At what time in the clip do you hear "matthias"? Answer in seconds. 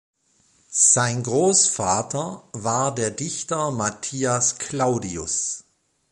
3.69-4.57